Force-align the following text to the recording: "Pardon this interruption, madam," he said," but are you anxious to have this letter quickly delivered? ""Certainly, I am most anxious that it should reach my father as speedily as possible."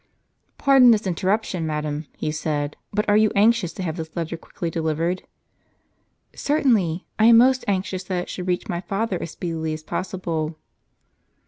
"Pardon 0.57 0.89
this 0.89 1.05
interruption, 1.05 1.67
madam," 1.67 2.07
he 2.17 2.31
said," 2.31 2.75
but 2.91 3.07
are 3.07 3.15
you 3.17 3.31
anxious 3.35 3.71
to 3.73 3.83
have 3.83 3.97
this 3.97 4.09
letter 4.15 4.35
quickly 4.35 4.71
delivered? 4.71 5.21
""Certainly, 6.35 7.05
I 7.19 7.25
am 7.25 7.37
most 7.37 7.63
anxious 7.67 8.03
that 8.05 8.23
it 8.23 8.29
should 8.29 8.47
reach 8.47 8.67
my 8.67 8.81
father 8.81 9.21
as 9.21 9.29
speedily 9.29 9.73
as 9.75 9.83
possible." 9.83 10.57